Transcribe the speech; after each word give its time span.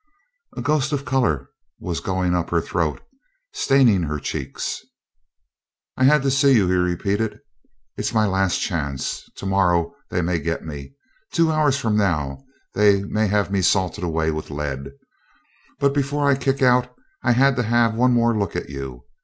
A 0.57 0.63
ghost 0.63 0.91
of 0.93 1.05
color 1.05 1.51
was 1.79 1.99
going 1.99 2.33
up 2.33 2.49
her 2.49 2.59
throat, 2.59 3.03
staining 3.53 4.01
her 4.01 4.17
cheeks. 4.17 4.81
"I 5.95 6.05
had 6.05 6.23
to 6.23 6.31
see 6.31 6.53
you," 6.53 6.65
he 6.67 6.73
repeated. 6.73 7.39
"It's 7.97 8.11
my 8.11 8.25
last 8.25 8.59
chance. 8.59 9.29
Tomorrow 9.35 9.93
they 10.09 10.23
may 10.23 10.39
get 10.39 10.65
me. 10.65 10.95
Two 11.31 11.51
hours 11.51 11.77
from 11.77 11.97
now 11.97 12.43
they 12.73 13.03
may 13.03 13.27
have 13.27 13.51
me 13.51 13.61
salted 13.61 14.03
away 14.03 14.31
with 14.31 14.49
lead. 14.49 14.89
But 15.79 15.93
before 15.93 16.27
I 16.27 16.33
kick 16.35 16.63
out 16.63 16.91
I 17.23 17.33
had 17.33 17.55
to 17.57 17.61
have 17.61 17.93
one 17.93 18.11
more 18.11 18.35
look 18.35 18.55
at 18.55 18.71
you. 18.71 19.05